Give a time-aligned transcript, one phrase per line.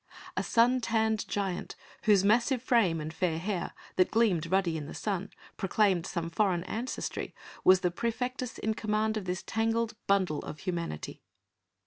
[0.35, 4.95] A sun tanned giant whose massive frame and fair hair, that gleamed ruddy in the
[4.95, 10.61] sun, proclaimed some foreign ancestry was the praefectus in command of this tangled bundle of
[10.61, 11.21] humanity.